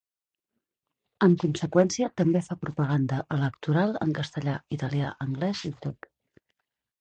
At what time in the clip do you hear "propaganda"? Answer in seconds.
2.63-3.19